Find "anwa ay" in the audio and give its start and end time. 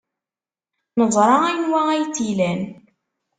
1.49-2.03